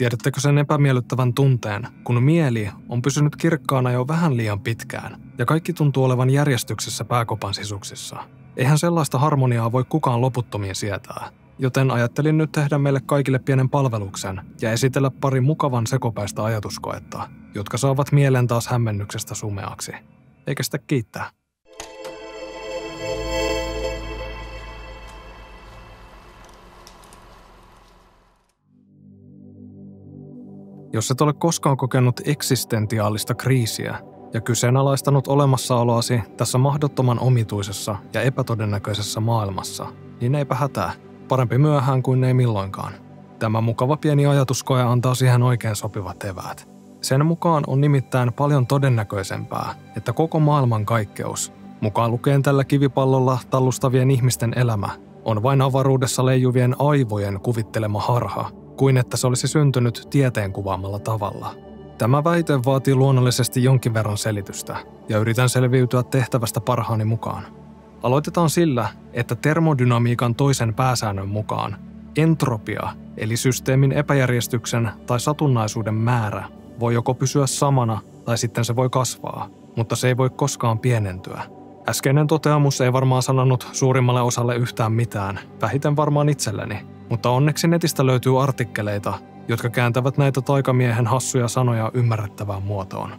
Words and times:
Tiedättekö 0.00 0.40
sen 0.40 0.58
epämiellyttävän 0.58 1.34
tunteen, 1.34 1.88
kun 2.04 2.22
mieli 2.22 2.70
on 2.88 3.02
pysynyt 3.02 3.36
kirkkaana 3.36 3.90
jo 3.90 4.08
vähän 4.08 4.36
liian 4.36 4.60
pitkään 4.60 5.20
ja 5.38 5.46
kaikki 5.46 5.72
tuntuu 5.72 6.04
olevan 6.04 6.30
järjestyksessä 6.30 7.04
pääkopan 7.04 7.54
sisuksissa? 7.54 8.16
Eihän 8.56 8.78
sellaista 8.78 9.18
harmoniaa 9.18 9.72
voi 9.72 9.84
kukaan 9.84 10.20
loputtomiin 10.20 10.74
sietää, 10.74 11.30
joten 11.58 11.90
ajattelin 11.90 12.38
nyt 12.38 12.52
tehdä 12.52 12.78
meille 12.78 13.00
kaikille 13.06 13.38
pienen 13.38 13.68
palveluksen 13.68 14.40
ja 14.60 14.72
esitellä 14.72 15.10
pari 15.10 15.40
mukavan 15.40 15.86
sekopäistä 15.86 16.44
ajatuskoetta, 16.44 17.28
jotka 17.54 17.78
saavat 17.78 18.12
mielen 18.12 18.46
taas 18.46 18.68
hämmennyksestä 18.68 19.34
sumeaksi. 19.34 19.92
Eikä 20.46 20.62
sitä 20.62 20.78
kiittää. 20.78 21.30
Jos 30.92 31.10
et 31.10 31.20
ole 31.20 31.32
koskaan 31.32 31.76
kokenut 31.76 32.20
eksistentiaalista 32.24 33.34
kriisiä 33.34 33.98
ja 34.34 34.40
kyseenalaistanut 34.40 35.28
olemassaoloasi 35.28 36.22
tässä 36.36 36.58
mahdottoman 36.58 37.20
omituisessa 37.20 37.96
ja 38.14 38.22
epätodennäköisessä 38.22 39.20
maailmassa, 39.20 39.86
niin 40.20 40.34
eipä 40.34 40.54
hätää. 40.54 40.92
Parempi 41.28 41.58
myöhään 41.58 42.02
kuin 42.02 42.24
ei 42.24 42.34
milloinkaan. 42.34 42.92
Tämä 43.38 43.60
mukava 43.60 43.96
pieni 43.96 44.26
ajatuskoe 44.26 44.82
antaa 44.82 45.14
siihen 45.14 45.42
oikein 45.42 45.76
sopivat 45.76 46.24
eväät. 46.24 46.68
Sen 47.00 47.26
mukaan 47.26 47.64
on 47.66 47.80
nimittäin 47.80 48.32
paljon 48.32 48.66
todennäköisempää, 48.66 49.74
että 49.96 50.12
koko 50.12 50.40
maailman 50.40 50.86
kaikkeus, 50.86 51.52
mukaan 51.80 52.10
lukien 52.10 52.42
tällä 52.42 52.64
kivipallolla 52.64 53.38
tallustavien 53.50 54.10
ihmisten 54.10 54.52
elämä, 54.56 54.88
on 55.24 55.42
vain 55.42 55.62
avaruudessa 55.62 56.26
leijuvien 56.26 56.76
aivojen 56.78 57.40
kuvittelema 57.40 58.00
harha, 58.00 58.50
kuin 58.80 58.96
että 58.96 59.16
se 59.16 59.26
olisi 59.26 59.48
syntynyt 59.48 60.06
tieteen 60.10 60.52
kuvaamalla 60.52 60.98
tavalla. 60.98 61.54
Tämä 61.98 62.24
väite 62.24 62.64
vaatii 62.64 62.94
luonnollisesti 62.94 63.64
jonkin 63.64 63.94
verran 63.94 64.18
selitystä, 64.18 64.76
ja 65.08 65.18
yritän 65.18 65.48
selviytyä 65.48 66.02
tehtävästä 66.02 66.60
parhaani 66.60 67.04
mukaan. 67.04 67.44
Aloitetaan 68.02 68.50
sillä, 68.50 68.88
että 69.12 69.34
termodynamiikan 69.34 70.34
toisen 70.34 70.74
pääsäännön 70.74 71.28
mukaan 71.28 71.76
entropia, 72.16 72.92
eli 73.16 73.36
systeemin 73.36 73.92
epäjärjestyksen 73.92 74.90
tai 75.06 75.20
satunnaisuuden 75.20 75.94
määrä, 75.94 76.44
voi 76.78 76.94
joko 76.94 77.14
pysyä 77.14 77.46
samana 77.46 78.00
tai 78.24 78.38
sitten 78.38 78.64
se 78.64 78.76
voi 78.76 78.90
kasvaa, 78.90 79.48
mutta 79.76 79.96
se 79.96 80.08
ei 80.08 80.16
voi 80.16 80.30
koskaan 80.30 80.78
pienentyä. 80.78 81.42
Äskeinen 81.88 82.26
toteamus 82.26 82.80
ei 82.80 82.92
varmaan 82.92 83.22
sanonut 83.22 83.68
suurimmalle 83.72 84.20
osalle 84.20 84.56
yhtään 84.56 84.92
mitään, 84.92 85.40
vähiten 85.60 85.96
varmaan 85.96 86.28
itselleni, 86.28 86.99
mutta 87.10 87.30
onneksi 87.30 87.68
netistä 87.68 88.06
löytyy 88.06 88.42
artikkeleita, 88.42 89.14
jotka 89.48 89.70
kääntävät 89.70 90.18
näitä 90.18 90.40
taikamiehen 90.40 91.06
hassuja 91.06 91.48
sanoja 91.48 91.90
ymmärrettävään 91.94 92.62
muotoon. 92.62 93.10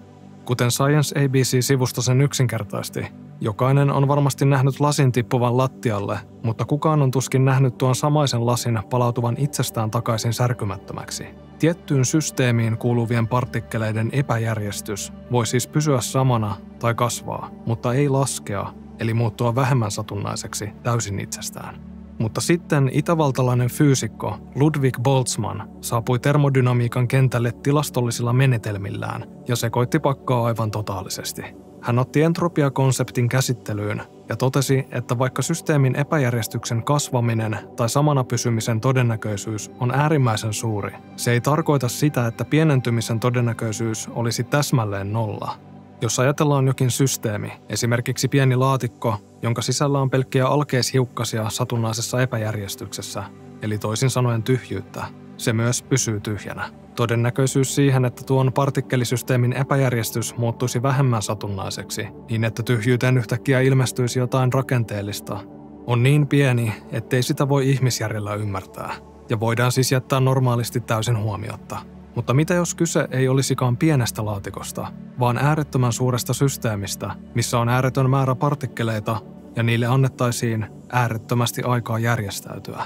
Kuten 0.46 0.72
Science 0.72 1.26
ABC-sivusto 1.26 2.02
sen 2.02 2.22
yksinkertaisesti, 2.22 3.08
jokainen 3.42 3.92
on 3.92 4.08
varmasti 4.08 4.46
nähnyt 4.46 4.80
lasin 4.80 5.12
tippuvan 5.12 5.58
lattialle, 5.58 6.20
mutta 6.44 6.66
kukaan 6.66 7.02
on 7.02 7.12
tuskin 7.12 7.46
nähnyt 7.46 7.78
tuon 7.78 7.96
samaisen 7.96 8.46
lasin 8.46 8.80
palautuvan 8.90 9.36
itsestään 9.38 9.92
takaisin 9.92 10.34
särkymättömäksi. 10.34 11.26
Tiettyyn 11.60 12.06
systeemiin 12.06 12.78
kuuluvien 12.78 13.28
partikkeleiden 13.28 14.10
epäjärjestys 14.12 15.14
voi 15.32 15.46
siis 15.46 15.68
pysyä 15.68 16.02
samana 16.02 16.56
tai 16.80 16.94
kasvaa, 16.94 17.50
mutta 17.66 17.94
ei 17.94 18.10
laskea, 18.10 18.74
eli 19.00 19.14
muuttua 19.14 19.56
vähemmän 19.56 19.92
satunnaiseksi 19.92 20.70
täysin 20.84 21.20
itsestään. 21.20 21.91
Mutta 22.22 22.42
sitten 22.42 22.90
itävaltalainen 22.94 23.70
fyysikko 23.70 24.38
Ludwig 24.56 24.98
Boltzmann 25.04 25.70
saapui 25.82 26.20
termodynamiikan 26.20 27.08
kentälle 27.08 27.52
tilastollisilla 27.52 28.34
menetelmillään 28.34 29.24
ja 29.48 29.56
sekoitti 29.56 30.00
pakkaa 30.00 30.46
aivan 30.46 30.72
totaalisesti. 30.72 31.42
Hän 31.82 32.00
otti 32.00 32.22
entropiakonseptin 32.22 33.30
käsittelyyn 33.30 34.02
ja 34.30 34.36
totesi, 34.36 34.88
että 34.92 35.20
vaikka 35.20 35.42
systeemin 35.42 35.96
epäjärjestyksen 35.96 36.84
kasvaminen 36.84 37.60
tai 37.76 37.90
samana 37.90 38.24
pysymisen 38.24 38.82
todennäköisyys 38.82 39.72
on 39.80 39.92
äärimmäisen 39.92 40.54
suuri, 40.54 40.92
se 41.16 41.32
ei 41.32 41.42
tarkoita 41.42 41.88
sitä, 41.88 42.28
että 42.28 42.46
pienentymisen 42.46 43.20
todennäköisyys 43.20 44.10
olisi 44.16 44.44
täsmälleen 44.44 45.14
nolla. 45.14 45.71
Jos 46.02 46.20
ajatellaan 46.20 46.68
jokin 46.68 46.92
systeemi, 46.92 47.52
esimerkiksi 47.70 48.28
pieni 48.28 48.56
laatikko, 48.56 49.18
jonka 49.42 49.62
sisällä 49.62 50.00
on 50.00 50.10
pelkkiä 50.10 50.48
alkeishiukkasia 50.48 51.50
satunnaisessa 51.50 52.22
epäjärjestyksessä, 52.22 53.24
eli 53.62 53.78
toisin 53.78 54.10
sanoen 54.10 54.44
tyhjyyttä, 54.44 55.06
se 55.38 55.54
myös 55.54 55.84
pysyy 55.84 56.20
tyhjänä. 56.20 56.70
Todennäköisyys 56.96 57.76
siihen, 57.76 58.06
että 58.06 58.24
tuon 58.24 58.54
partikkelisysteemin 58.54 59.54
epäjärjestys 59.54 60.38
muuttuisi 60.38 60.84
vähemmän 60.84 61.22
satunnaiseksi, 61.22 62.08
niin 62.30 62.44
että 62.44 62.64
tyhjyyteen 62.64 63.18
yhtäkkiä 63.18 63.60
ilmestyisi 63.60 64.20
jotain 64.20 64.54
rakenteellista, 64.54 65.40
on 65.88 66.04
niin 66.04 66.28
pieni, 66.28 66.74
ettei 66.92 67.24
sitä 67.24 67.50
voi 67.50 67.70
ihmisjärjellä 67.70 68.34
ymmärtää, 68.34 68.94
ja 69.30 69.40
voidaan 69.40 69.72
siis 69.72 69.92
jättää 69.92 70.20
normaalisti 70.20 70.80
täysin 70.80 71.18
huomiotta. 71.18 71.80
Mutta 72.16 72.34
mitä 72.34 72.54
jos 72.54 72.76
kyse 72.76 73.08
ei 73.12 73.28
olisikaan 73.28 73.78
pienestä 73.78 74.26
laatikosta, 74.26 74.88
vaan 75.20 75.38
äärettömän 75.38 75.94
suuresta 75.94 76.34
systeemistä, 76.34 77.12
missä 77.36 77.60
on 77.60 77.70
ääretön 77.70 78.10
määrä 78.10 78.36
partikkeleita 78.36 79.22
ja 79.56 79.64
niille 79.64 79.86
annettaisiin 79.86 80.66
äärettömästi 80.90 81.62
aikaa 81.62 82.00
järjestäytyä? 82.00 82.84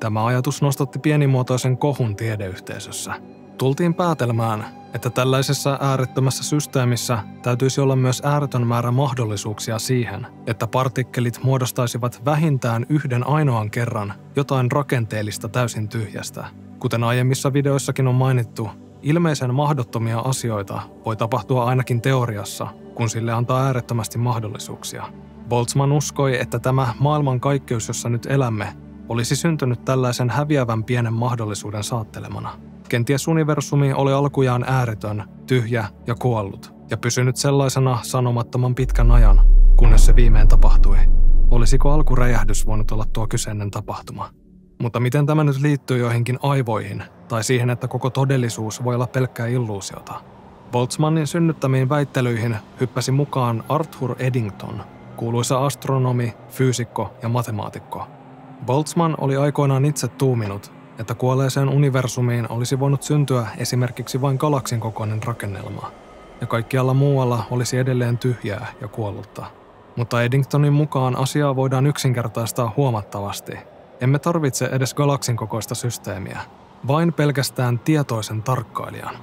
Tämä 0.00 0.26
ajatus 0.26 0.62
nostatti 0.62 0.98
pienimuotoisen 0.98 1.78
kohun 1.78 2.16
tiedeyhteisössä. 2.16 3.14
Tultiin 3.58 3.94
päätelmään, 3.94 4.64
että 4.94 5.10
tällaisessa 5.10 5.78
äärettömässä 5.80 6.44
systeemissä 6.44 7.18
täytyisi 7.42 7.80
olla 7.80 7.96
myös 7.96 8.22
ääretön 8.24 8.66
määrä 8.66 8.90
mahdollisuuksia 8.90 9.78
siihen, 9.78 10.26
että 10.46 10.66
partikkelit 10.66 11.40
muodostaisivat 11.42 12.22
vähintään 12.24 12.86
yhden 12.88 13.26
ainoan 13.26 13.70
kerran 13.70 14.14
jotain 14.36 14.72
rakenteellista 14.72 15.48
täysin 15.48 15.88
tyhjästä– 15.88 16.44
Kuten 16.78 17.04
aiemmissa 17.04 17.52
videoissakin 17.52 18.08
on 18.08 18.14
mainittu, 18.14 18.68
ilmeisen 19.02 19.54
mahdottomia 19.54 20.18
asioita 20.18 20.80
voi 21.04 21.16
tapahtua 21.16 21.64
ainakin 21.64 22.02
teoriassa, 22.02 22.66
kun 22.94 23.10
sille 23.10 23.32
antaa 23.32 23.66
äärettömästi 23.66 24.18
mahdollisuuksia. 24.18 25.04
Boltzmann 25.48 25.92
uskoi, 25.92 26.40
että 26.40 26.58
tämä 26.58 26.94
maailmankaikkeus, 26.98 27.88
jossa 27.88 28.08
nyt 28.08 28.26
elämme, 28.26 28.68
olisi 29.08 29.36
syntynyt 29.36 29.84
tällaisen 29.84 30.30
häviävän 30.30 30.84
pienen 30.84 31.12
mahdollisuuden 31.12 31.84
saattelemana. 31.84 32.50
Kenties 32.88 33.28
universumi 33.28 33.92
oli 33.92 34.12
alkujaan 34.12 34.64
ääretön, 34.68 35.24
tyhjä 35.46 35.86
ja 36.06 36.14
kuollut, 36.14 36.74
ja 36.90 36.96
pysynyt 36.96 37.36
sellaisena 37.36 37.98
sanomattoman 38.02 38.74
pitkän 38.74 39.10
ajan, 39.10 39.40
kunnes 39.76 40.06
se 40.06 40.16
viimein 40.16 40.48
tapahtui. 40.48 40.98
Olisiko 41.50 41.90
alkuräjähdys 41.90 42.66
voinut 42.66 42.90
olla 42.90 43.04
tuo 43.12 43.26
kyseinen 43.26 43.70
tapahtuma? 43.70 44.30
Mutta 44.78 45.00
miten 45.00 45.26
tämä 45.26 45.44
nyt 45.44 45.60
liittyy 45.60 45.98
joihinkin 45.98 46.38
aivoihin 46.42 47.02
tai 47.28 47.44
siihen, 47.44 47.70
että 47.70 47.88
koko 47.88 48.10
todellisuus 48.10 48.84
voi 48.84 48.94
olla 48.94 49.06
pelkkää 49.06 49.46
illuusiota? 49.46 50.14
Boltzmannin 50.72 51.26
synnyttämiin 51.26 51.88
väittelyihin 51.88 52.56
hyppäsi 52.80 53.12
mukaan 53.12 53.64
Arthur 53.68 54.14
Eddington, 54.18 54.82
kuuluisa 55.16 55.66
astronomi, 55.66 56.34
fyysikko 56.48 57.12
ja 57.22 57.28
matemaatikko. 57.28 58.06
Boltzmann 58.66 59.14
oli 59.18 59.36
aikoinaan 59.36 59.84
itse 59.84 60.08
tuuminut, 60.08 60.72
että 60.98 61.14
kuolleeseen 61.14 61.68
universumiin 61.68 62.46
olisi 62.52 62.80
voinut 62.80 63.02
syntyä 63.02 63.46
esimerkiksi 63.56 64.20
vain 64.20 64.36
galaksin 64.36 64.80
kokoinen 64.80 65.22
rakennelma, 65.22 65.92
ja 66.40 66.46
kaikkialla 66.46 66.94
muualla 66.94 67.44
olisi 67.50 67.78
edelleen 67.78 68.18
tyhjää 68.18 68.66
ja 68.80 68.88
kuollutta. 68.88 69.46
Mutta 69.96 70.22
Eddingtonin 70.22 70.72
mukaan 70.72 71.16
asiaa 71.16 71.56
voidaan 71.56 71.86
yksinkertaistaa 71.86 72.72
huomattavasti– 72.76 73.52
emme 74.00 74.18
tarvitse 74.18 74.66
edes 74.66 74.94
galaksin 74.94 75.36
kokoista 75.36 75.74
systeemiä, 75.74 76.40
vain 76.86 77.12
pelkästään 77.12 77.78
tietoisen 77.78 78.42
tarkkailijan. 78.42 79.14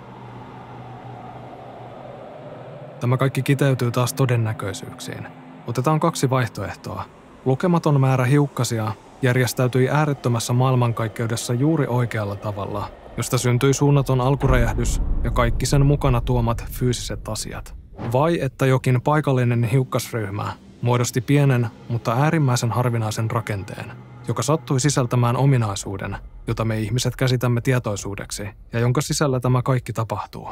Tämä 2.99 3.17
kaikki 3.17 3.41
kiteytyy 3.41 3.91
taas 3.91 4.13
todennäköisyyksiin. 4.13 5.27
Otetaan 5.67 5.99
kaksi 5.99 6.29
vaihtoehtoa. 6.29 7.03
Lukematon 7.45 8.01
määrä 8.01 8.25
hiukkasia 8.25 8.91
järjestäytyi 9.21 9.89
äärettömässä 9.89 10.53
maailmankaikkeudessa 10.53 11.53
juuri 11.53 11.87
oikealla 11.87 12.35
tavalla, 12.35 12.87
josta 13.17 13.37
syntyi 13.37 13.73
suunnaton 13.73 14.21
alkuräjähdys 14.21 15.01
ja 15.23 15.31
kaikki 15.31 15.65
sen 15.65 15.85
mukana 15.85 16.21
tuomat 16.21 16.65
fyysiset 16.71 17.29
asiat. 17.29 17.75
Vai 18.13 18.41
että 18.41 18.65
jokin 18.65 19.01
paikallinen 19.01 19.63
hiukkasryhmä 19.63 20.53
muodosti 20.81 21.21
pienen, 21.21 21.67
mutta 21.89 22.13
äärimmäisen 22.13 22.71
harvinaisen 22.71 23.31
rakenteen, 23.31 23.91
joka 24.27 24.43
sattui 24.43 24.79
sisältämään 24.79 25.37
ominaisuuden, 25.37 26.17
jota 26.47 26.65
me 26.65 26.79
ihmiset 26.79 27.15
käsitämme 27.15 27.61
tietoisuudeksi 27.61 28.49
ja 28.73 28.79
jonka 28.79 29.01
sisällä 29.01 29.39
tämä 29.39 29.61
kaikki 29.61 29.93
tapahtuu. 29.93 30.49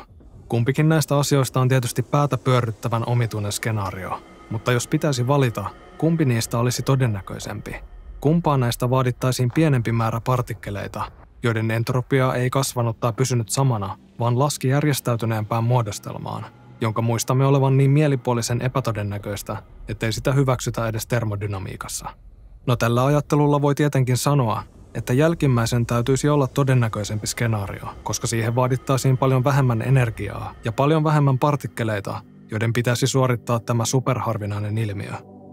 Kumpikin 0.49 0.89
näistä 0.89 1.17
asioista 1.17 1.61
on 1.61 1.67
tietysti 1.69 2.01
päätä 2.03 2.37
pyörryttävän 2.37 3.03
omituinen 3.05 3.51
skenaario, 3.51 4.21
mutta 4.49 4.71
jos 4.71 4.87
pitäisi 4.87 5.27
valita, 5.27 5.65
kumpi 5.97 6.25
niistä 6.25 6.59
olisi 6.59 6.83
todennäköisempi? 6.83 7.75
Kumpaan 8.21 8.59
näistä 8.59 8.89
vaadittaisiin 8.89 9.51
pienempi 9.51 9.91
määrä 9.91 10.21
partikkeleita, 10.21 11.11
joiden 11.43 11.71
entropia 11.71 12.33
ei 12.33 12.49
kasvanut 12.49 12.99
tai 12.99 13.13
pysynyt 13.13 13.49
samana, 13.49 13.97
vaan 14.19 14.39
laski 14.39 14.67
järjestäytyneempään 14.67 15.63
muodostelmaan, 15.63 16.45
jonka 16.81 17.01
muistamme 17.01 17.45
olevan 17.45 17.77
niin 17.77 17.91
mielipuolisen 17.91 18.61
epätodennäköistä, 18.61 19.57
ettei 19.87 20.11
sitä 20.11 20.31
hyväksytä 20.31 20.87
edes 20.87 21.07
termodynamiikassa. 21.07 22.09
No 22.65 22.75
tällä 22.75 23.05
ajattelulla 23.05 23.61
voi 23.61 23.75
tietenkin 23.75 24.17
sanoa, 24.17 24.63
että 24.93 25.13
jälkimmäisen 25.13 25.85
täytyisi 25.85 26.29
olla 26.29 26.47
todennäköisempi 26.47 27.27
skenaario, 27.27 27.85
koska 28.03 28.27
siihen 28.27 28.55
vaadittaisiin 28.55 29.17
paljon 29.17 29.43
vähemmän 29.43 29.81
energiaa 29.81 30.53
ja 30.65 30.71
paljon 30.71 31.03
vähemmän 31.03 31.39
partikkeleita, 31.39 32.21
joiden 32.51 32.73
pitäisi 32.73 33.07
suorittaa 33.07 33.59
tämä 33.59 33.85
superharvinainen 33.85 34.77
ilmiö. 34.77 35.11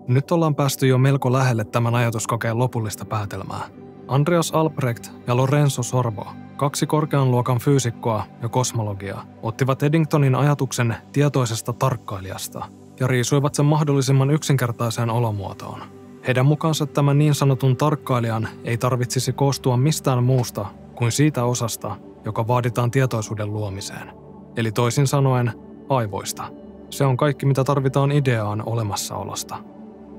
Nyt 0.09 0.31
ollaan 0.31 0.55
päästy 0.55 0.87
jo 0.87 0.99
melko 0.99 1.33
lähelle 1.33 1.65
tämän 1.65 1.95
ajatuskokeen 1.95 2.59
lopullista 2.59 3.05
päätelmää. 3.05 3.61
Andreas 4.09 4.51
Albrecht 4.51 5.07
ja 5.27 5.37
Lorenzo 5.37 5.83
Sorbo, 5.83 6.27
kaksi 6.57 6.87
korkean 6.87 7.31
luokan 7.31 7.59
fyysikkoa 7.59 8.25
ja 8.43 8.49
kosmologia, 8.49 9.23
ottivat 9.43 9.83
Eddingtonin 9.83 10.35
ajatuksen 10.35 10.97
tietoisesta 11.13 11.73
tarkkailijasta 11.73 12.67
ja 13.01 13.07
riisuivat 13.07 13.55
sen 13.55 13.67
mahdollisimman 13.67 14.31
yksinkertaiseen 14.31 15.11
olomuotoon. 15.11 16.00
Heidän 16.31 16.47
mukaansa 16.47 16.87
tämän 16.87 17.19
niin 17.19 17.35
sanotun 17.35 17.77
tarkkailijan 17.77 18.49
ei 18.65 18.79
tarvitsisi 18.79 19.33
koostua 19.33 19.77
mistään 19.77 20.25
muusta 20.25 20.67
kuin 20.95 21.13
siitä 21.13 21.45
osasta, 21.45 21.97
joka 22.25 22.47
vaaditaan 22.49 22.91
tietoisuuden 22.91 23.53
luomiseen. 23.53 24.13
Eli 24.57 24.73
toisin 24.73 25.07
sanoen 25.07 25.53
aivoista. 25.89 26.45
Se 26.91 27.05
on 27.05 27.17
kaikki, 27.17 27.47
mitä 27.47 27.65
tarvitaan 27.65 28.13
ideaan 28.13 28.63
olemassaolosta. 28.67 29.57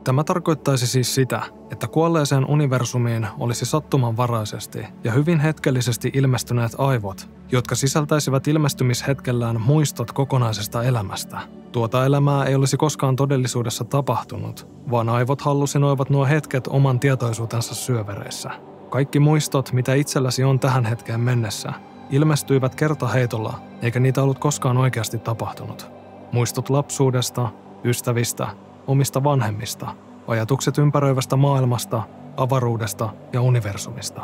Tämä 0.03 0.23
tarkoittaisi 0.23 0.87
siis 0.87 1.15
sitä, 1.15 1.41
että 1.71 1.87
kuolleeseen 1.87 2.45
universumiin 2.45 3.27
olisi 3.39 3.65
sattumanvaraisesti 3.65 4.85
ja 5.03 5.11
hyvin 5.11 5.39
hetkellisesti 5.39 6.11
ilmestyneet 6.13 6.71
aivot, 6.77 7.29
jotka 7.51 7.75
sisältäisivät 7.75 8.47
ilmestymishetkellään 8.47 9.61
muistot 9.61 10.11
kokonaisesta 10.11 10.83
elämästä. 10.83 11.39
Tuota 11.71 12.05
elämää 12.05 12.45
ei 12.45 12.55
olisi 12.55 12.77
koskaan 12.77 13.15
todellisuudessa 13.15 13.83
tapahtunut, 13.83 14.67
vaan 14.91 15.09
aivot 15.09 15.41
hallusinoivat 15.41 16.09
nuo 16.09 16.25
hetket 16.25 16.67
oman 16.67 16.99
tietoisuutensa 16.99 17.75
syövereissä. 17.75 18.51
Kaikki 18.89 19.19
muistot, 19.19 19.73
mitä 19.73 19.93
itselläsi 19.93 20.43
on 20.43 20.59
tähän 20.59 20.85
hetkeen 20.85 21.19
mennessä, 21.19 21.73
ilmestyivät 22.09 22.75
kertaheitolla, 22.75 23.59
eikä 23.81 23.99
niitä 23.99 24.23
ollut 24.23 24.39
koskaan 24.39 24.77
oikeasti 24.77 25.17
tapahtunut. 25.17 25.91
Muistot 26.31 26.69
lapsuudesta, 26.69 27.49
ystävistä 27.85 28.47
omista 28.87 29.23
vanhemmista, 29.23 29.87
ajatukset 30.27 30.77
ympäröivästä 30.77 31.35
maailmasta, 31.35 32.03
avaruudesta 32.37 33.09
ja 33.33 33.41
universumista. 33.41 34.21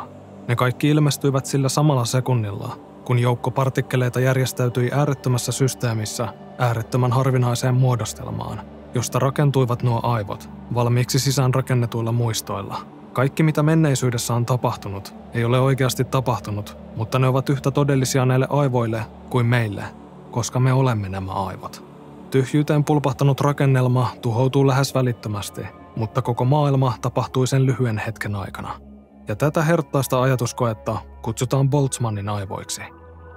Ne 0.48 0.56
kaikki 0.56 0.88
ilmestyivät 0.88 1.46
sillä 1.46 1.68
samalla 1.68 2.04
sekunnilla, 2.04 2.76
kun 3.04 3.18
joukko 3.18 3.50
partikkeleita 3.50 4.20
järjestäytyi 4.20 4.90
äärettömässä 4.92 5.52
systeemissä 5.52 6.28
äärettömän 6.58 7.12
harvinaiseen 7.12 7.74
muodostelmaan, 7.74 8.60
josta 8.94 9.18
rakentuivat 9.18 9.82
nuo 9.82 10.00
aivot, 10.02 10.50
valmiiksi 10.74 11.18
sisään 11.18 11.54
rakennetuilla 11.54 12.12
muistoilla. 12.12 12.78
Kaikki 13.12 13.42
mitä 13.42 13.62
menneisyydessä 13.62 14.34
on 14.34 14.46
tapahtunut, 14.46 15.14
ei 15.34 15.44
ole 15.44 15.60
oikeasti 15.60 16.04
tapahtunut, 16.04 16.76
mutta 16.96 17.18
ne 17.18 17.28
ovat 17.28 17.48
yhtä 17.48 17.70
todellisia 17.70 18.26
näille 18.26 18.46
aivoille 18.50 19.02
kuin 19.30 19.46
meille, 19.46 19.84
koska 20.30 20.60
me 20.60 20.72
olemme 20.72 21.08
nämä 21.08 21.32
aivot. 21.32 21.87
Tyhjyyteen 22.30 22.84
pulpahtanut 22.84 23.40
rakennelma 23.40 24.10
tuhoutuu 24.22 24.66
lähes 24.66 24.94
välittömästi, 24.94 25.66
mutta 25.96 26.22
koko 26.22 26.44
maailma 26.44 26.92
tapahtui 27.02 27.46
sen 27.46 27.66
lyhyen 27.66 27.98
hetken 27.98 28.34
aikana. 28.34 28.80
Ja 29.28 29.36
tätä 29.36 29.62
herttaista 29.62 30.22
ajatuskoetta 30.22 30.98
kutsutaan 31.22 31.70
Boltzmannin 31.70 32.28
aivoiksi. 32.28 32.82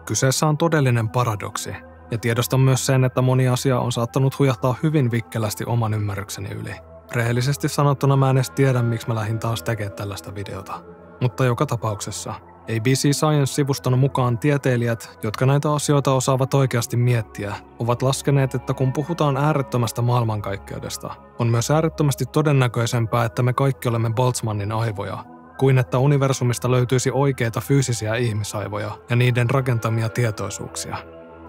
Kyseessä 0.06 0.48
on 0.48 0.58
todellinen 0.58 1.10
paradoksi, 1.10 1.74
ja 2.12 2.18
tiedostan 2.18 2.60
myös 2.60 2.86
sen, 2.86 3.04
että 3.04 3.22
moni 3.22 3.48
asia 3.48 3.80
on 3.80 3.92
saattanut 3.92 4.40
hujahtaa 4.40 4.76
hyvin 4.84 5.12
vikkelästi 5.12 5.66
oman 5.66 5.94
ymmärrykseni 5.94 6.50
yli. 6.50 6.76
Rehellisesti 7.12 7.70
sanottuna 7.70 8.16
mä 8.16 8.30
en 8.30 8.38
edes 8.38 8.50
tiedä, 8.50 8.82
miksi 8.82 9.08
mä 9.08 9.16
lähdin 9.16 9.40
taas 9.40 9.64
tekemään 9.64 9.96
tällaista 9.96 10.36
videota. 10.36 10.74
Mutta 11.22 11.46
joka 11.46 11.66
tapauksessa 11.66 12.34
ABC 12.78 13.12
Science-sivuston 13.12 14.00
mukaan 14.00 14.38
tieteilijät, 14.38 15.20
jotka 15.24 15.46
näitä 15.46 15.74
asioita 15.74 16.14
osaavat 16.14 16.54
oikeasti 16.54 16.98
miettiä, 16.98 17.56
ovat 17.80 18.02
laskeneet, 18.02 18.56
että 18.56 18.74
kun 18.74 18.94
puhutaan 18.94 19.38
äärettömästä 19.38 20.02
maailmankaikkeudesta, 20.02 21.16
on 21.40 21.48
myös 21.48 21.72
äärettömästi 21.72 22.26
todennäköisempää, 22.26 23.26
että 23.26 23.44
me 23.44 23.54
kaikki 23.54 23.90
olemme 23.90 24.10
Boltzmannin 24.10 24.72
aivoja, 24.72 25.26
kuin 25.58 25.78
että 25.78 25.98
universumista 25.98 26.72
löytyisi 26.72 27.12
oikeita 27.12 27.62
fyysisiä 27.62 28.16
ihmisaivoja 28.16 28.92
ja 29.10 29.16
niiden 29.16 29.50
rakentamia 29.50 30.10
tietoisuuksia. 30.10 30.98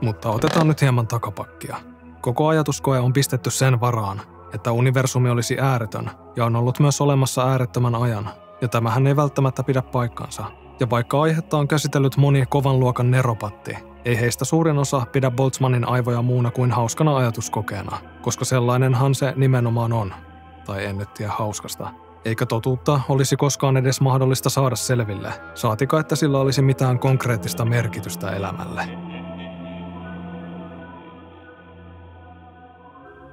Mutta 0.01 0.31
otetaan 0.31 0.69
nyt 0.69 0.81
hieman 0.81 1.07
takapakkia. 1.07 1.77
Koko 2.21 2.49
ajatuskoe 2.49 2.99
on 2.99 3.13
pistetty 3.13 3.51
sen 3.51 3.81
varaan, 3.81 4.21
että 4.55 4.73
universumi 4.73 5.31
olisi 5.31 5.61
ääretön 5.61 6.11
ja 6.37 6.45
on 6.45 6.57
ollut 6.57 6.81
myös 6.81 7.01
olemassa 7.01 7.51
äärettömän 7.51 7.95
ajan, 7.95 8.31
ja 8.61 8.69
tämähän 8.69 9.07
ei 9.07 9.17
välttämättä 9.17 9.63
pidä 9.63 9.83
paikkansa– 9.83 10.45
ja 10.83 10.91
vaikka 10.91 11.23
aihetta 11.23 11.59
on 11.59 11.69
käsitellyt 11.69 12.17
moni 12.17 12.45
kovan 12.49 12.81
luokan 12.81 13.11
neropatti, 13.11 13.77
ei 14.05 14.21
heistä 14.21 14.45
suurin 14.45 14.79
osa 14.79 15.07
pidä 15.13 15.31
Boltzmannin 15.31 15.89
aivoja 15.89 16.23
muuna 16.23 16.51
kuin 16.51 16.71
hauskana 16.71 17.17
ajatuskokeena, 17.17 17.99
koska 18.23 18.45
sellainenhan 18.45 19.15
se 19.15 19.33
nimenomaan 19.37 19.93
on. 19.93 20.15
Tai 20.65 20.85
en 20.85 20.99
nyt 20.99 21.15
tiedä 21.15 21.33
hauskasta. 21.33 21.91
Eikä 22.25 22.47
totuutta 22.47 23.01
olisi 23.09 23.37
koskaan 23.37 23.77
edes 23.77 24.01
mahdollista 24.01 24.51
saada 24.51 24.77
selville, 24.77 25.33
saatika 25.55 26.01
että 26.01 26.17
sillä 26.17 26.39
olisi 26.39 26.63
mitään 26.63 26.99
konkreettista 26.99 27.65
merkitystä 27.65 28.31
elämälle. 28.31 29.12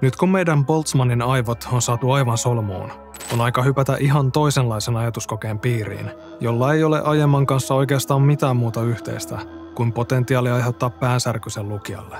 Nyt 0.01 0.15
kun 0.15 0.29
meidän 0.29 0.65
Boltzmannin 0.65 1.21
aivot 1.21 1.67
on 1.71 1.81
saatu 1.81 2.11
aivan 2.11 2.37
solmuun, 2.37 2.91
on 3.33 3.41
aika 3.41 3.63
hypätä 3.63 3.97
ihan 3.99 4.31
toisenlaisen 4.31 4.97
ajatuskokeen 4.97 5.59
piiriin, 5.59 6.11
jolla 6.39 6.73
ei 6.73 6.83
ole 6.83 7.01
aiemman 7.01 7.45
kanssa 7.45 7.75
oikeastaan 7.75 8.21
mitään 8.21 8.57
muuta 8.57 8.81
yhteistä 8.81 9.39
kuin 9.75 9.93
potentiaali 9.93 10.49
aiheuttaa 10.49 10.89
päänsärkysen 10.89 11.69
lukijalle. 11.69 12.17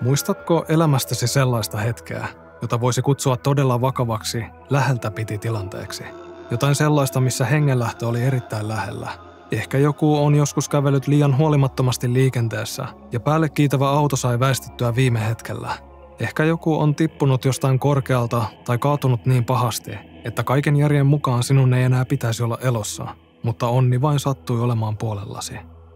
Muistatko 0.00 0.64
elämästäsi 0.68 1.26
sellaista 1.26 1.78
hetkeä, 1.78 2.28
jota 2.62 2.80
voisi 2.80 3.02
kutsua 3.02 3.36
todella 3.36 3.80
vakavaksi 3.80 4.44
läheltä 4.70 5.10
piti 5.10 5.38
tilanteeksi? 5.38 6.04
Jotain 6.50 6.74
sellaista, 6.74 7.20
missä 7.20 7.44
hengenlähtö 7.44 8.08
oli 8.08 8.22
erittäin 8.22 8.68
lähellä. 8.68 9.10
Ehkä 9.50 9.78
joku 9.78 10.24
on 10.24 10.34
joskus 10.34 10.68
kävellyt 10.68 11.06
liian 11.06 11.36
huolimattomasti 11.36 12.12
liikenteessä 12.12 12.86
ja 13.12 13.20
päälle 13.20 13.48
kiitävä 13.48 13.90
auto 13.90 14.16
sai 14.16 14.40
väistettyä 14.40 14.94
viime 14.94 15.28
hetkellä– 15.28 15.70
Ehkä 16.20 16.44
joku 16.44 16.78
on 16.78 16.94
tippunut 16.94 17.44
jostain 17.44 17.78
korkealta 17.78 18.44
tai 18.64 18.78
kaatunut 18.78 19.26
niin 19.26 19.44
pahasti, 19.44 19.90
että 20.24 20.44
kaiken 20.44 20.76
järjen 20.76 21.06
mukaan 21.06 21.42
sinun 21.42 21.74
ei 21.74 21.84
enää 21.84 22.04
pitäisi 22.04 22.42
olla 22.42 22.58
elossa, 22.62 23.06
mutta 23.42 23.68
onni 23.68 24.00
vain 24.00 24.20
sattui 24.20 24.60
olemaan 24.60 24.96
puolellasi. 24.96 25.54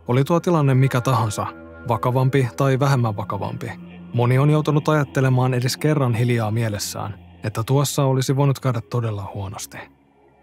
Oli 0.08 0.24
tuo 0.24 0.40
tilanne 0.40 0.74
mikä 0.74 1.00
tahansa, 1.00 1.46
vakavampi 1.88 2.48
tai 2.56 2.78
vähemmän 2.78 3.16
vakavampi. 3.16 3.72
Moni 4.14 4.38
on 4.38 4.50
joutunut 4.50 4.88
ajattelemaan 4.88 5.54
edes 5.54 5.76
kerran 5.76 6.14
hiljaa 6.14 6.50
mielessään, 6.50 7.14
että 7.44 7.62
tuossa 7.62 8.04
olisi 8.04 8.36
voinut 8.36 8.60
käydä 8.60 8.80
todella 8.80 9.30
huonosti. 9.34 9.78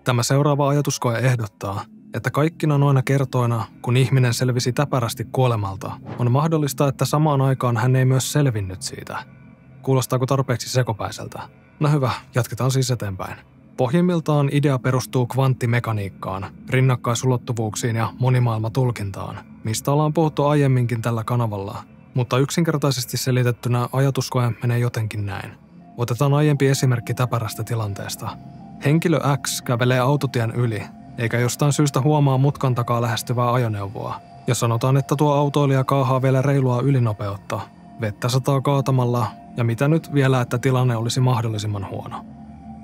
Tämä 0.03 0.23
seuraava 0.23 0.69
ajatuskoe 0.69 1.17
ehdottaa, 1.17 1.83
että 2.13 2.31
kaikkina 2.31 2.77
noina 2.77 3.01
kertoina, 3.01 3.65
kun 3.81 3.97
ihminen 3.97 4.33
selvisi 4.33 4.73
täpärästi 4.73 5.25
kuolemalta, 5.31 5.91
on 6.19 6.31
mahdollista, 6.31 6.87
että 6.87 7.05
samaan 7.05 7.41
aikaan 7.41 7.77
hän 7.77 7.95
ei 7.95 8.05
myös 8.05 8.31
selvinnyt 8.31 8.81
siitä– 8.81 9.17
Kuulostaako 9.87 10.25
tarpeeksi 10.25 10.69
sekopäiseltä? 10.69 11.39
No 11.79 11.91
hyvä, 11.91 12.11
jatketaan 12.35 12.71
siis 12.71 12.91
eteenpäin. 12.91 13.37
Pohjimmiltaan 13.77 14.49
idea 14.51 14.79
perustuu 14.79 15.25
kvanttimekaniikkaan, 15.25 16.45
rinnakkaisulottuvuuksiin 16.69 17.95
ja 17.95 18.13
monimaailmatulkintaan, 18.19 19.39
mistä 19.63 19.91
ollaan 19.91 20.13
puhuttu 20.13 20.45
aiemminkin 20.45 21.01
tällä 21.01 21.23
kanavalla, 21.23 21.83
mutta 22.13 22.37
yksinkertaisesti 22.37 23.17
selitettynä 23.17 23.89
ajatuskoe 23.91 24.51
menee 24.61 24.79
jotenkin 24.79 25.25
näin. 25.25 25.51
Otetaan 25.97 26.33
aiempi 26.33 26.67
esimerkki 26.67 27.13
täpärästä 27.13 27.63
tilanteesta. 27.63 28.29
Henkilö 28.85 29.19
X 29.47 29.61
kävelee 29.61 29.99
autotien 29.99 30.51
yli, 30.51 30.83
eikä 31.17 31.39
jostain 31.39 31.73
syystä 31.73 32.01
huomaa 32.01 32.37
mutkan 32.37 32.75
takaa 32.75 33.01
lähestyvää 33.01 33.53
ajoneuvoa. 33.53 34.21
Ja 34.47 34.55
sanotaan, 34.55 34.97
että 34.97 35.15
tuo 35.15 35.33
autoilija 35.33 35.83
kaahaa 35.83 36.21
vielä 36.21 36.41
reilua 36.41 36.81
ylinopeutta. 36.81 37.59
Vettä 38.01 38.29
sataa 38.29 38.61
kaatamalla 38.61 39.27
ja 39.57 39.63
mitä 39.63 39.87
nyt 39.87 40.13
vielä, 40.13 40.41
että 40.41 40.57
tilanne 40.57 40.95
olisi 40.95 41.19
mahdollisimman 41.19 41.89
huono. 41.89 42.25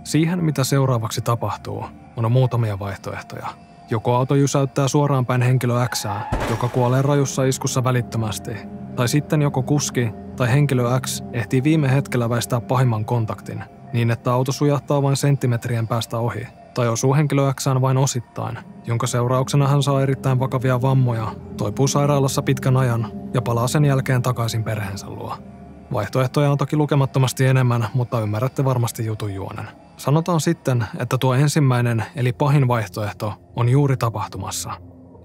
Siihen, 0.04 0.44
mitä 0.44 0.64
seuraavaksi 0.64 1.22
tapahtuu, 1.22 1.86
on 2.16 2.32
muutamia 2.32 2.80
vaihtoehtoja. 2.80 3.48
Joko 3.90 4.16
auto 4.16 4.36
jysäyttää 4.36 4.88
suoraan 4.88 5.26
päin 5.26 5.42
henkilö 5.42 5.88
X, 5.88 6.06
joka 6.50 6.68
kuolee 6.68 7.02
rajussa 7.02 7.44
iskussa 7.44 7.84
välittömästi, 7.84 8.52
tai 8.96 9.08
sitten 9.08 9.42
joko 9.42 9.64
kuski 9.64 10.10
tai 10.36 10.52
henkilö 10.52 11.00
X 11.00 11.24
ehtii 11.34 11.64
viime 11.64 11.92
hetkellä 11.92 12.30
väistää 12.30 12.62
pahimman 12.62 13.06
kontaktin, 13.06 13.64
niin 13.94 14.12
että 14.12 14.34
auto 14.34 14.52
sujahtaa 14.52 15.02
vain 15.02 15.18
senttimetrien 15.18 15.88
päästä 15.88 16.18
ohi, 16.18 16.48
tai 16.74 16.88
osuu 16.88 17.16
henkilö 17.16 17.54
Xään 17.54 17.82
vain 17.82 17.98
osittain, 17.98 18.58
jonka 18.86 19.08
seurauksena 19.08 19.68
hän 19.68 19.84
saa 19.84 20.02
erittäin 20.02 20.40
vakavia 20.40 20.82
vammoja, 20.82 21.36
toipuu 21.58 21.88
sairaalassa 21.88 22.42
pitkän 22.42 22.78
ajan 22.78 23.12
ja 23.34 23.42
palaa 23.42 23.68
sen 23.68 23.86
jälkeen 23.86 24.22
takaisin 24.22 24.64
perheensä 24.64 25.10
luo. 25.10 25.38
Vaihtoehtoja 25.94 26.52
on 26.52 26.58
toki 26.58 26.78
lukemattomasti 26.78 27.46
enemmän, 27.46 27.88
mutta 27.94 28.20
ymmärrätte 28.20 28.66
varmasti 28.66 29.06
jutun 29.06 29.34
juonen. 29.34 29.68
Sanotaan 29.98 30.42
sitten, 30.42 30.86
että 31.00 31.18
tuo 31.18 31.34
ensimmäinen 31.34 32.04
eli 32.16 32.34
pahin 32.34 32.68
vaihtoehto 32.68 33.34
on 33.56 33.70
juuri 33.70 33.98
tapahtumassa. 33.98 34.72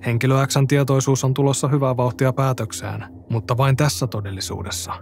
Henkilö 0.06 0.46
Xn 0.46 0.66
tietoisuus 0.66 1.24
on 1.24 1.34
tulossa 1.34 1.68
hyvää 1.68 1.96
vauhtia 1.96 2.32
päätökseen, 2.32 3.04
mutta 3.30 3.56
vain 3.56 3.76
tässä 3.76 4.06
todellisuudessa. 4.06 4.92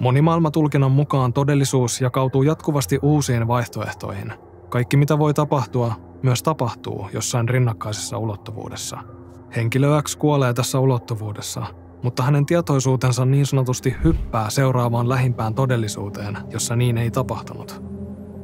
Monimaailmatulkinnan 0.00 0.92
mukaan 0.92 1.32
todellisuus 1.32 2.00
jakautuu 2.00 2.42
jatkuvasti 2.42 2.98
uusiin 3.02 3.48
vaihtoehtoihin. 3.48 4.32
Kaikki 4.68 4.96
mitä 4.96 5.18
voi 5.18 5.34
tapahtua, 5.34 5.94
myös 6.22 6.42
tapahtuu 6.42 7.08
jossain 7.12 7.48
rinnakkaisessa 7.48 8.18
ulottuvuudessa. 8.18 8.98
Henkilö 9.56 10.02
X 10.02 10.16
kuolee 10.16 10.54
tässä 10.54 10.78
ulottuvuudessa, 10.78 11.66
mutta 12.02 12.22
hänen 12.22 12.46
tietoisuutensa 12.46 13.24
niin 13.24 13.46
sanotusti 13.46 13.96
hyppää 14.04 14.50
seuraavaan 14.50 15.08
lähimpään 15.08 15.54
todellisuuteen, 15.54 16.38
jossa 16.50 16.76
niin 16.76 16.98
ei 16.98 17.10
tapahtunut. 17.10 17.82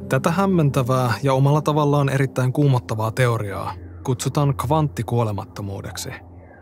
Tätä 0.09 0.31
hämmentävää 0.31 1.13
ja 1.23 1.33
omalla 1.33 1.61
tavallaan 1.61 2.09
erittäin 2.09 2.53
kuumottavaa 2.53 3.11
teoriaa 3.11 3.73
kutsutaan 4.03 4.57
kvanttikuolemattomuudeksi. 4.57 6.09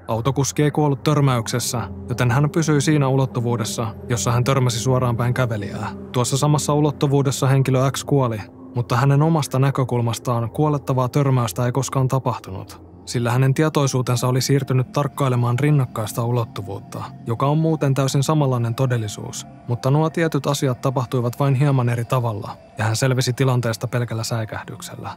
Autokuski 0.08 0.64
ei 0.64 0.72
kuollut 0.72 1.04
törmäyksessä, 1.04 1.90
joten 2.10 2.32
hän 2.32 2.50
pysyi 2.50 2.82
siinä 2.82 3.08
ulottuvuudessa, 3.08 3.96
jossa 4.10 4.32
hän 4.32 4.44
törmäsi 4.44 4.80
suoraan 4.80 5.18
päin 5.18 5.34
kävelijää. 5.34 5.90
Tuossa 6.12 6.38
samassa 6.38 6.74
ulottuvuudessa 6.74 7.48
henkilö 7.48 7.92
X 7.92 8.04
kuoli, 8.04 8.38
mutta 8.76 8.96
hänen 8.96 9.22
omasta 9.22 9.60
näkökulmastaan 9.60 10.50
kuolettavaa 10.50 11.10
törmäystä 11.10 11.66
ei 11.66 11.72
koskaan 11.72 12.08
tapahtunut, 12.08 12.82
sillä 13.06 13.32
hänen 13.32 13.54
tietoisuutensa 13.54 14.28
oli 14.28 14.42
siirtynyt 14.42 14.92
tarkkailemaan 14.92 15.60
rinnakkaista 15.60 16.26
ulottuvuutta, 16.26 17.04
joka 17.28 17.48
on 17.48 17.58
muuten 17.58 17.94
täysin 17.94 18.24
samanlainen 18.24 18.76
todellisuus, 18.76 19.48
mutta 19.68 19.92
nuo 19.92 20.10
tietyt 20.10 20.48
asiat 20.48 20.82
tapahtuivat 20.82 21.40
vain 21.40 21.56
hieman 21.56 21.90
eri 21.90 22.06
tavalla, 22.06 22.58
ja 22.78 22.84
hän 22.84 22.96
selvisi 22.96 23.34
tilanteesta 23.34 23.88
pelkällä 23.88 24.24
säikähdyksellä. 24.24 25.12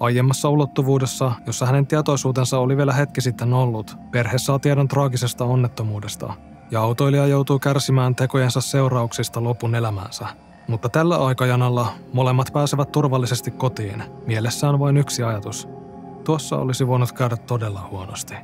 Aiemmassa 0.00 0.48
ulottuvuudessa, 0.48 1.32
jossa 1.46 1.66
hänen 1.66 1.86
tietoisuutensa 1.86 2.58
oli 2.58 2.76
vielä 2.76 2.92
hetki 2.92 3.20
sitten 3.20 3.52
ollut, 3.52 3.96
perhe 4.10 4.38
saa 4.38 4.58
tiedon 4.58 4.88
traagisesta 4.88 5.44
onnettomuudesta, 5.44 6.34
ja 6.70 6.80
autoilija 6.80 7.26
joutuu 7.26 7.58
kärsimään 7.58 8.14
tekojensa 8.14 8.60
seurauksista 8.60 9.44
lopun 9.44 9.74
elämäänsä. 9.74 10.26
Mutta 10.68 10.88
tällä 10.88 11.16
aikajanalla 11.16 11.92
molemmat 12.12 12.52
pääsevät 12.52 12.92
turvallisesti 12.92 13.50
kotiin, 13.50 14.02
mielessään 14.26 14.78
vain 14.78 14.96
yksi 14.96 15.22
ajatus. 15.22 15.68
Tuossa 16.24 16.56
olisi 16.56 16.86
voinut 16.86 17.12
käydä 17.12 17.36
todella 17.36 17.88
huonosti. 17.90 18.34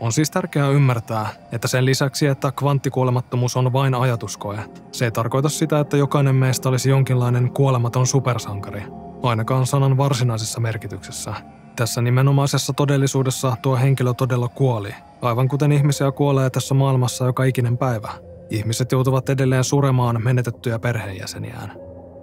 On 0.00 0.12
siis 0.12 0.30
tärkeää 0.30 0.68
ymmärtää, 0.68 1.28
että 1.52 1.68
sen 1.68 1.84
lisäksi, 1.84 2.26
että 2.26 2.52
kvanttikuolemattomuus 2.52 3.56
on 3.56 3.72
vain 3.72 3.94
ajatuskoe, 3.94 4.58
se 4.92 5.04
ei 5.04 5.10
tarkoita 5.10 5.48
sitä, 5.48 5.80
että 5.80 5.96
jokainen 5.96 6.34
meistä 6.34 6.68
olisi 6.68 6.90
jonkinlainen 6.90 7.50
kuolematon 7.50 8.06
supersankari, 8.06 8.82
ainakaan 9.22 9.66
sanan 9.66 9.96
varsinaisessa 9.96 10.60
merkityksessä. 10.60 11.34
Tässä 11.76 12.02
nimenomaisessa 12.02 12.72
todellisuudessa 12.72 13.56
tuo 13.62 13.76
henkilö 13.76 14.14
todella 14.14 14.48
kuoli, 14.48 14.94
aivan 15.22 15.48
kuten 15.48 15.72
ihmisiä 15.72 16.12
kuolee 16.12 16.50
tässä 16.50 16.74
maailmassa 16.74 17.24
joka 17.24 17.44
ikinen 17.44 17.78
päivä. 17.78 18.25
Ihmiset 18.50 18.92
joutuvat 18.92 19.28
edelleen 19.28 19.64
suremaan 19.64 20.24
menetettyjä 20.24 20.78
perheenjäseniään. 20.78 21.72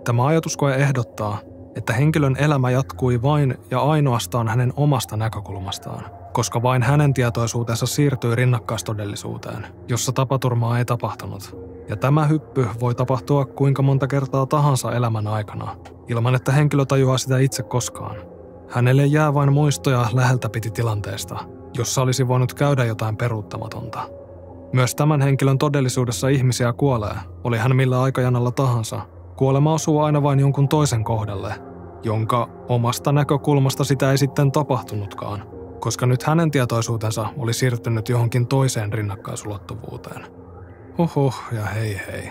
Tämä 0.04 0.26
ajatuskoe 0.26 0.76
ehdottaa, 0.76 1.40
että 1.76 1.94
henkilön 1.94 2.36
elämä 2.40 2.70
jatkui 2.70 3.22
vain 3.22 3.58
ja 3.72 3.80
ainoastaan 3.80 4.48
hänen 4.48 4.74
omasta 4.76 5.18
näkökulmastaan, 5.18 6.06
koska 6.34 6.64
vain 6.64 6.84
hänen 6.84 7.14
tietoisuutensa 7.14 7.86
siirtyi 7.86 8.36
rinnakkaistodellisuuteen, 8.36 9.68
jossa 9.88 10.12
tapaturmaa 10.12 10.78
ei 10.78 10.86
tapahtunut. 10.86 11.58
Ja 11.90 11.96
tämä 11.96 12.26
hyppy 12.26 12.68
voi 12.80 12.96
tapahtua 12.96 13.46
kuinka 13.46 13.82
monta 13.82 14.08
kertaa 14.08 14.46
tahansa 14.46 14.94
elämän 14.94 15.28
aikana, 15.28 15.76
ilman 16.08 16.36
että 16.36 16.52
henkilö 16.52 16.86
tajuaa 16.86 17.18
sitä 17.18 17.38
itse 17.38 17.64
koskaan. 17.64 18.16
Hänelle 18.70 19.06
jää 19.06 19.34
vain 19.34 19.54
muistoja 19.54 20.06
läheltä 20.14 20.50
piti 20.50 20.72
tilanteesta, 20.72 21.38
jossa 21.78 22.02
olisi 22.02 22.28
voinut 22.28 22.54
käydä 22.54 22.86
jotain 22.86 23.18
peruuttamatonta. 23.18 24.23
Myös 24.74 24.96
tämän 24.96 25.22
henkilön 25.22 25.58
todellisuudessa 25.58 26.28
ihmisiä 26.28 26.74
kuolee, 26.74 27.16
oli 27.44 27.58
hän 27.58 27.76
millä 27.76 28.02
aikajanalla 28.02 28.52
tahansa. 28.52 29.02
Kuolema 29.36 29.74
osuu 29.74 30.00
aina 30.00 30.24
vain 30.24 30.40
jonkun 30.40 30.70
toisen 30.70 31.04
kohdalle, 31.04 31.54
jonka 32.04 32.50
omasta 32.70 33.12
näkökulmasta 33.12 33.84
sitä 33.84 34.12
ei 34.12 34.18
sitten 34.18 34.52
tapahtunutkaan, 34.52 35.44
koska 35.80 36.06
nyt 36.06 36.24
hänen 36.24 36.52
tietoisuutensa 36.52 37.26
oli 37.38 37.54
siirtynyt 37.54 38.10
johonkin 38.10 38.48
toiseen 38.48 38.94
rinnakkaisulottuvuuteen. 38.94 40.26
Huhhuh 40.98 41.36
ja 41.52 41.66
hei 41.66 42.02
hei. 42.08 42.30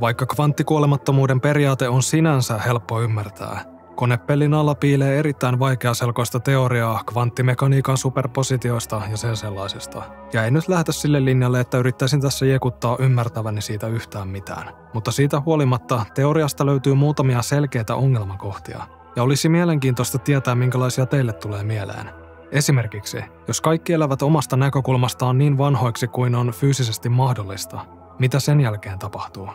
Vaikka 0.00 0.26
kvanttikuolemattomuuden 0.26 1.40
periaate 1.40 1.88
on 1.88 2.02
sinänsä 2.02 2.58
helppo 2.58 3.00
ymmärtää, 3.00 3.64
konepellin 3.98 4.54
alla 4.54 4.74
piilee 4.74 5.18
erittäin 5.18 5.58
vaikeaselkoista 5.58 6.40
teoriaa 6.40 7.02
kvanttimekaniikan 7.06 7.98
superpositioista 7.98 9.02
ja 9.10 9.16
sen 9.16 9.36
sellaisesta. 9.36 10.02
Ja 10.32 10.44
ei 10.44 10.50
nyt 10.50 10.68
lähdetä 10.68 10.92
sille 10.92 11.24
linjalle, 11.24 11.60
että 11.60 11.78
yrittäisin 11.78 12.20
tässä 12.20 12.46
jekuttaa 12.46 12.96
ymmärtäväni 13.00 13.62
siitä 13.62 13.86
yhtään 13.86 14.28
mitään. 14.28 14.74
Mutta 14.94 15.12
siitä 15.12 15.40
huolimatta 15.40 16.04
teoriasta 16.14 16.66
löytyy 16.66 16.94
muutamia 16.94 17.42
selkeitä 17.42 17.94
ongelmakohtia. 17.94 18.82
Ja 19.16 19.22
olisi 19.22 19.48
mielenkiintoista 19.48 20.18
tietää, 20.18 20.54
minkälaisia 20.54 21.06
teille 21.06 21.32
tulee 21.32 21.62
mieleen. 21.62 22.10
Esimerkiksi, 22.50 23.18
jos 23.48 23.60
kaikki 23.60 23.92
elävät 23.92 24.22
omasta 24.22 24.56
näkökulmastaan 24.56 25.38
niin 25.38 25.58
vanhoiksi 25.58 26.08
kuin 26.08 26.34
on 26.34 26.50
fyysisesti 26.50 27.08
mahdollista, 27.08 27.86
mitä 28.18 28.40
sen 28.40 28.60
jälkeen 28.60 28.98
tapahtuu? 28.98 29.48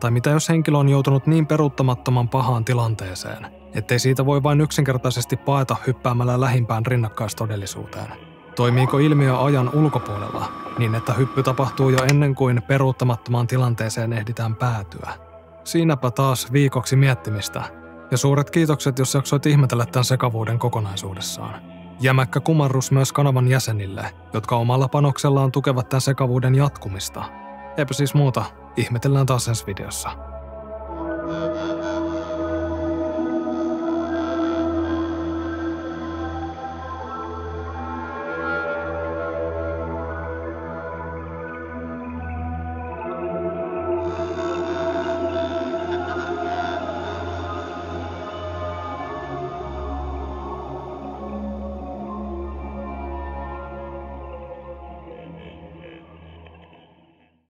Tai 0.00 0.10
mitä 0.10 0.30
jos 0.30 0.48
henkilö 0.48 0.78
on 0.78 0.88
joutunut 0.88 1.26
niin 1.26 1.46
peruuttamattoman 1.46 2.28
pahaan 2.28 2.64
tilanteeseen, 2.64 3.57
ettei 3.74 3.98
siitä 3.98 4.26
voi 4.26 4.42
vain 4.42 4.60
yksinkertaisesti 4.60 5.36
paeta 5.36 5.76
hyppäämällä 5.86 6.40
lähimpään 6.40 6.86
rinnakkaistodellisuuteen? 6.86 8.12
Toimiiko 8.56 8.98
ilmiö 8.98 9.42
ajan 9.44 9.70
ulkopuolella, 9.74 10.52
niin 10.78 10.94
että 10.94 11.12
hyppy 11.12 11.42
tapahtuu 11.42 11.90
jo 11.90 11.98
ennen 12.10 12.34
kuin 12.34 12.62
peruuttamattomaan 12.62 13.46
tilanteeseen 13.46 14.12
ehditään 14.12 14.56
päätyä? 14.56 15.12
Siinäpä 15.64 16.10
taas 16.10 16.52
viikoksi 16.52 16.96
miettimistä, 16.96 17.62
ja 18.10 18.16
suuret 18.16 18.50
kiitokset, 18.50 18.98
jos 18.98 19.14
jaksoit 19.14 19.46
ihmetellä 19.46 19.86
tämän 19.86 20.04
sekavuuden 20.04 20.58
kokonaisuudessaan. 20.58 21.62
Jämäkkä 22.00 22.40
kumarrus 22.40 22.92
myös 22.92 23.12
kanavan 23.12 23.48
jäsenille, 23.48 24.10
jotka 24.32 24.56
omalla 24.56 24.88
panoksellaan 24.88 25.52
tukevat 25.52 25.88
tämän 25.88 26.00
sekavuuden 26.00 26.54
jatkumista. 26.54 27.24
Eipä 27.76 27.94
siis 27.94 28.14
muuta, 28.14 28.44
ihmetellään 28.76 29.26
taas 29.26 29.48
ensi 29.48 29.66
videossa. 29.66 30.10